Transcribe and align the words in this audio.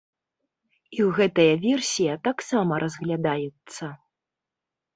І 0.99 1.05
гэтая 1.17 1.53
версія 1.67 2.13
таксама 2.29 2.73
разглядаецца. 2.87 3.85